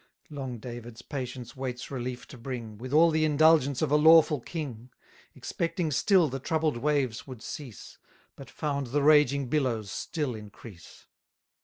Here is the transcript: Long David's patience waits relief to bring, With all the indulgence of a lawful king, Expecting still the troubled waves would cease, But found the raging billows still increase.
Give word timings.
Long 0.31 0.57
David's 0.57 1.03
patience 1.03 1.55
waits 1.55 1.91
relief 1.91 2.27
to 2.29 2.37
bring, 2.39 2.79
With 2.79 2.91
all 2.91 3.11
the 3.11 3.23
indulgence 3.23 3.83
of 3.83 3.91
a 3.91 3.95
lawful 3.95 4.39
king, 4.39 4.89
Expecting 5.35 5.91
still 5.91 6.27
the 6.27 6.39
troubled 6.39 6.77
waves 6.77 7.27
would 7.27 7.43
cease, 7.43 7.99
But 8.35 8.49
found 8.49 8.87
the 8.87 9.03
raging 9.03 9.47
billows 9.47 9.91
still 9.91 10.33
increase. 10.33 11.05